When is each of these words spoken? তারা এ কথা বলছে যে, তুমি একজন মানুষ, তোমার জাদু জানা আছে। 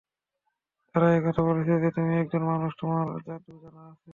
তারা 0.95 1.07
এ 1.15 1.19
কথা 1.21 1.41
বলছে 1.41 1.73
যে, 1.81 1.89
তুমি 1.91 2.11
একজন 2.17 2.43
মানুষ, 2.43 2.71
তোমার 2.81 3.05
জাদু 3.21 3.51
জানা 3.61 3.81
আছে। 3.91 4.09